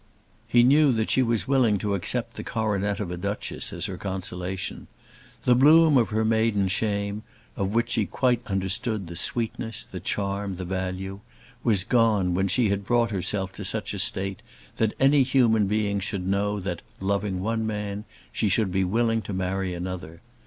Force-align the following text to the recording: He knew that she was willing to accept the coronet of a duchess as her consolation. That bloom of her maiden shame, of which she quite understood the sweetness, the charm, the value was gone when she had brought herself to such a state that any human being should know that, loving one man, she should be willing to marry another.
He 0.47 0.63
knew 0.63 0.91
that 0.93 1.11
she 1.11 1.21
was 1.21 1.47
willing 1.47 1.77
to 1.77 1.93
accept 1.93 2.33
the 2.35 2.43
coronet 2.43 2.99
of 2.99 3.11
a 3.11 3.17
duchess 3.17 3.71
as 3.71 3.85
her 3.85 3.97
consolation. 3.99 4.87
That 5.45 5.57
bloom 5.59 5.95
of 5.95 6.09
her 6.09 6.25
maiden 6.25 6.69
shame, 6.69 7.21
of 7.55 7.69
which 7.75 7.91
she 7.91 8.07
quite 8.07 8.41
understood 8.47 9.05
the 9.05 9.15
sweetness, 9.15 9.83
the 9.83 9.99
charm, 9.99 10.55
the 10.55 10.65
value 10.65 11.19
was 11.63 11.83
gone 11.83 12.33
when 12.33 12.47
she 12.47 12.69
had 12.69 12.83
brought 12.83 13.11
herself 13.11 13.53
to 13.53 13.63
such 13.63 13.93
a 13.93 13.99
state 13.99 14.41
that 14.77 14.95
any 14.99 15.21
human 15.21 15.67
being 15.67 15.99
should 15.99 16.25
know 16.25 16.59
that, 16.59 16.81
loving 16.99 17.39
one 17.39 17.67
man, 17.67 18.03
she 18.31 18.49
should 18.49 18.71
be 18.71 18.83
willing 18.83 19.21
to 19.21 19.33
marry 19.33 19.71
another. 19.75 20.21